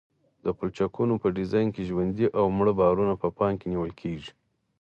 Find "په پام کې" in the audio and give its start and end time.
3.21-3.67